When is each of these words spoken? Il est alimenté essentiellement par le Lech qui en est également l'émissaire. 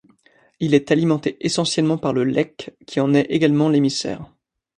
Il 0.59 0.73
est 0.73 0.89
alimenté 0.89 1.37
essentiellement 1.45 1.99
par 1.99 2.11
le 2.11 2.23
Lech 2.23 2.71
qui 2.87 2.99
en 2.99 3.13
est 3.13 3.27
également 3.29 3.69
l'émissaire. 3.69 4.31